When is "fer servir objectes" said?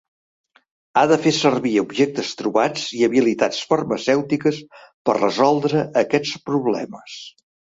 1.25-2.31